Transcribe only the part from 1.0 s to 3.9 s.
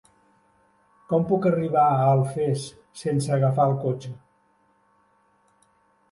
Com puc arribar a Alfés sense agafar el